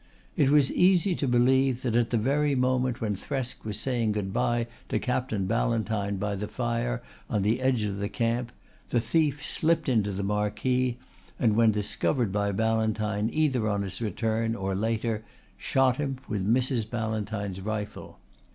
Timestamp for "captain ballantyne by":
4.97-6.33